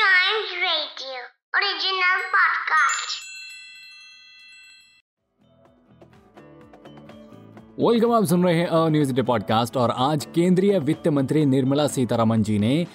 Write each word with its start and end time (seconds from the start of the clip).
Giant 0.00 0.52
original 1.56 2.20
podcast 2.26 3.16
welcome 7.80 8.12
आप 8.12 8.24
सुन 8.24 8.44
रहे 8.44 8.54
हैं 8.54 8.66
अ 8.66 8.88
न्यूज़ 8.88 9.12
डे 9.12 9.22
पॉडकास्ट 9.22 9.76
और 9.76 9.90
आज 9.90 10.24
केंद्रीय 10.24 10.78
वित्त 10.78 11.08
मंत्री 11.08 11.44
निर्मला 11.44 11.86
सीतारमन 11.86 12.42
जी 12.42 12.58
ने 12.58 12.86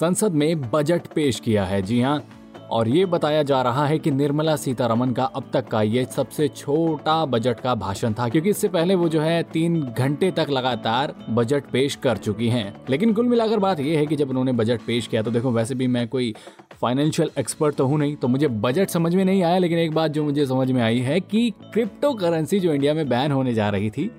संसद 0.00 0.32
में 0.32 0.70
बजट 0.70 1.06
पेश 1.06 1.40
किया 1.40 1.64
है। 1.64 1.82
जी 1.82 2.00
हाँ 2.00 2.37
और 2.70 2.88
ये 2.88 3.04
बताया 3.06 3.42
जा 3.42 3.60
रहा 3.62 3.86
है 3.86 3.98
कि 3.98 4.10
निर्मला 4.10 4.54
सीतारमन 4.56 5.12
का 5.12 5.24
अब 5.26 5.50
तक 5.52 5.68
का 5.68 5.82
ये 5.82 6.04
सबसे 6.06 6.48
छोटा 6.48 7.24
बजट 7.26 7.60
का 7.60 7.74
भाषण 7.74 8.12
था, 8.12 8.28
क्योंकि 8.28 8.50
इससे 8.50 8.68
पहले 8.68 8.94
वो 8.94 9.08
जो 9.08 9.20
है 9.20 9.42
तीन 9.42 9.80
घंटे 9.82 10.30
तक 10.30 10.46
लगातार 10.50 11.14
बजट 11.30 11.70
पेश 11.72 11.96
कर 11.96 12.16
चुकी 12.18 12.48
हैं। 12.48 12.74
लेकिन 12.90 13.12
कुल 13.12 13.26
मिलाकर 13.26 13.58
बात 13.58 13.80
ये 13.80 13.96
है 13.96 14.06
कि 14.06 14.16
जब 14.16 14.30
उन्होंने 14.30 14.52
बजट 14.52 14.80
पेश 14.86 15.06
किया 15.06 15.22
तो 15.22 15.30
देखो, 15.30 15.50
वैसे 15.50 15.74
भी 15.74 15.86
मैं 15.86 16.06
कोई 16.08 16.34
फाइनेंशियल 16.80 17.30
एक्सपर्ट 17.38 17.76
तो 17.76 17.86
हूँ 17.86 17.98
नहीं 17.98 18.16
तो 18.16 18.28
मुझे 18.28 18.48
बजट 18.48 18.88
समझ 18.90 19.14
में 19.14 19.24
नहीं 19.24 19.42
आया, 19.42 19.58
लेकिन 19.58 19.78
एक 19.78 19.94
बात 19.94 20.10
जो 20.10 20.24
मुझे 20.24 20.46
समझ 20.46 20.70
में 20.70 20.82
आई 20.82 20.98
है 21.00 21.20
कि 21.20 21.50
क्रिप्टो 21.72 22.12
करेंसी 22.14 22.60
जो 22.60 22.74
इंडिया 22.74 22.94
में 22.94 23.08
बैन 23.08 23.32
होने 23.32 23.54
जा 23.54 23.68
रही 23.68 23.90
थी, 23.90 24.10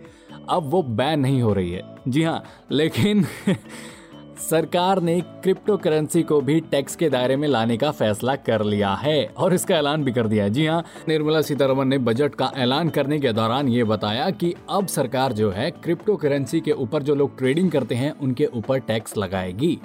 अब 0.49 0.69
वो 0.71 0.81
बैन 0.83 1.19
नहीं 1.19 1.41
हो 1.41 1.53
रही 1.53 1.71
है। 1.71 1.83
जी 2.07 2.23
हाँ 2.23 2.43
लेकिन 2.71 3.25
सरकार 4.39 5.01
ने 5.01 5.19
क्रिप्टो 5.43 5.75
करेंसी 5.77 6.21
को 6.23 6.39
भी 6.41 6.59
टैक्स 6.61 6.95
के 6.95 7.09
दायरे 7.09 7.35
में 7.35 7.47
लाने 7.47 7.77
का 7.77 7.89
फैसला 7.91 8.35
कर 8.35 8.63
लिया 8.63 8.93
है 8.93 9.25
और 9.37 9.53
इसका 9.53 9.75
ऐलान 9.75 10.03
भी 10.03 10.11
कर 10.11 10.27
दिया 10.27 10.43
है। 10.43 10.49
जी 10.49 10.65
हाँ 10.65 10.83
निर्मला 11.07 11.41
सीतारमन 11.41 11.87
ने 11.87 11.97
बजट 11.97 12.35
का 12.35 12.51
ऐलान 12.57 12.89
करने 12.89 13.19
के 13.19 13.33
दौरान 13.33 13.67
ये 13.67 13.83
बताया 13.83 14.29
कि 14.29 14.53
अब 14.69 14.87
सरकार 14.87 15.33
जो 15.33 15.49
है 15.51 15.69
क्रिप्टो 15.73 16.15
करेंसी 16.15 16.59
के 16.59 16.71
ऊपर 16.71 17.03
जो 17.03 17.15
लोग 17.15 17.37
ट्रेडिंग 17.37 17.71
करते 17.71 17.95
हैं, 17.95 18.11
उनके 18.11 18.45
ऊपर 18.45 18.79
टैक्स 18.79 19.17
लगाएगी। 19.17 19.77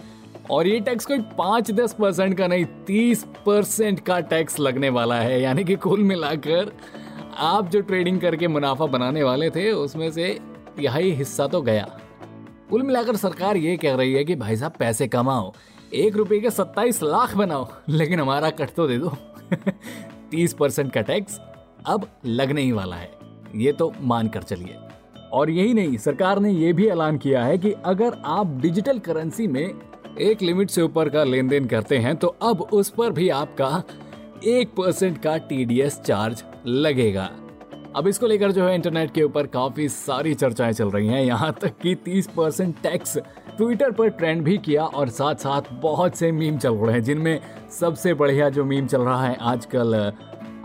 और 0.51 0.67
ये 0.67 0.81
टैक्स 0.81 1.07
कोई 1.07 1.19
पाँच 1.39 1.71
दस 1.71 1.93
परसेंट 1.93 2.37
का 2.39 2.47
नहीं, 2.47 2.65
तीस 2.87 3.25
परसेंट 3.47 4.01
का 4.01 4.21
टैक्स 4.21 4.61
लगने 4.61 4.89
वाला 4.89 5.21
है। 5.21 5.41
यानी 5.43 5.65
कि 5.65 5.77
कुल 5.77 6.03
मिलाकर 6.03 6.73
आप 7.39 7.71
जो 7.71 7.81
ट्रेडिंग 7.81 8.21
करके 8.21 8.49
मुनाफा 8.49 8.87
बनाने 8.87 9.23
वाले 9.23 9.51
थे, 9.51 9.71
उसमें 9.71 10.11
से 10.11 10.39
यही 10.81 11.13
हिस्सा 11.13 11.47
तो 11.47 11.63
गया। 11.63 11.89
कुल 12.75 12.83
मिलाकर 12.83 13.17
सरकार 13.17 13.57
ये 13.57 13.77
कह 13.77 13.95
रही 13.95 14.13
है 14.13 14.25
कि 14.25 14.35
भाई 14.35 14.57
साहब, 14.57 14.73
पैसे 14.79 15.09
कमाओ, 15.09 15.53
एक 15.95 16.17
रुपए 16.17 16.41
के 16.41 16.51
सत्ताईस 16.51 17.03
लाख 17.03 17.37
बनाओ, 17.37 17.69
लेकिन 17.89 18.21
हमारा 18.21 18.51
कट 18.51 18.71
तो 18.71 18.89
दे 18.89 18.99
दो। 18.99 19.13
तीस 20.31 20.53
परसेंट 20.53 20.93
का 20.93 21.01
टैक्स 21.01 21.41
अब 21.87 22.09
लगने 22.27 22.63
ही 22.63 22.73
वाला 22.73 22.97
है। 22.97 23.11
ये 23.55 23.73
तो 23.73 23.93
मान 24.01 24.29
कर 24.29 24.43
चलिए। 24.43 24.75
और 25.33 25.51
यही 25.51 25.75
नहीं, 25.75 25.97
सरकार 25.97 26.39
ने 26.39 26.51
यह 26.51 26.73
भी 26.73 26.89
ऐलान 26.89 27.19
किया 27.19 27.45
है 27.45 27.59
कि 27.59 27.73
अगर 27.73 28.15
आप 28.25 28.47
डिजिटल 28.47 28.99
करेंसी 28.99 29.47
में 29.47 29.75
एक 30.21 30.43
लिमिट 30.43 30.71
से 30.71 30.83
ऊपर 30.83 31.09
का 31.09 31.25
लेन 31.25 31.49
देन 31.49 31.67
करते 31.67 31.99
हैं 31.99 32.17
तो 32.17 32.27
अब 32.27 32.63
उस 32.63 32.91
पर 32.91 33.11
भी 33.11 33.29
आपका 33.29 33.83
एक 34.45 34.69
परसेंट 34.69 35.23
का 35.23 35.37
टीडीएस 35.37 36.01
चार्ज 36.01 36.45
लगेगा। 36.67 37.31
अब 37.97 38.07
इसको 38.09 38.27
लेकर 38.27 38.53
जो 38.53 38.65
है 38.67 38.75
इंटरनेट 38.75 39.11
के 39.15 39.23
ऊपर 39.23 39.47
काफ़ी 39.47 39.89
सारी 39.89 40.35
चर्चाएँ 40.35 40.73
चल 40.73 40.89
रही 40.91 41.09
हैं। 41.09 41.23
यहाँ 41.23 41.53
तक 41.53 41.77
कि 41.83 41.95
30 42.07 42.27
परसेंट 42.27 42.75
टैक्स 42.83 43.17
ट्विटर 43.57 43.91
पर 43.91 44.09
ट्रेंड 44.11 44.43
भी 44.43 44.57
किया 44.59 44.85
और 44.85 45.09
साथ 45.09 45.35
साथ 45.35 45.73
बहुत 45.73 46.17
से 46.17 46.31
मीम 46.33 46.59
चल 46.59 46.75
रहे 46.75 46.95
हैं, 46.95 47.03
जिनमें 47.03 47.41
सबसे 47.79 48.15
बढ़िया 48.15 48.49
जो 48.49 48.65
मीम 48.65 48.87
चल 48.87 49.03
रहा 49.03 49.23
है 49.25 49.37
आजकल, 49.41 49.95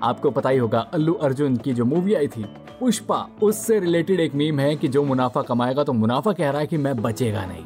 आपको 0.03 0.31
पता 0.31 0.49
ही 0.49 0.57
होगा, 0.57 0.79
अल्लू 0.93 1.13
अर्जुन 1.13 1.57
की 1.57 1.73
जो 1.73 1.85
मूवी 1.85 2.13
आई 2.13 2.27
थी, 2.27 2.43
पुष्पा, 2.79 3.25
उससे 3.43 3.79
रिलेटेड 3.79 4.19
एक 4.19 4.35
मीम 4.35 4.59
है 4.59 4.75
कि 4.75 4.87
जो 4.87 5.03
मुनाफा 5.03 5.41
कमाएगा 5.41 5.83
तो 5.83 5.93
मुनाफा 5.93 6.33
कह 6.33 6.49
रहा 6.49 6.61
है 6.61 6.67
कि 6.67 6.77
मैं 6.77 6.95
बचेगा 7.01 7.45
नहीं। 7.45 7.65